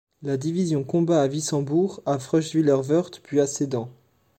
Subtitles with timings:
[0.23, 3.87] La division combat à Wissembourg, à Frœschwiller-Wœrth puis à Sedan.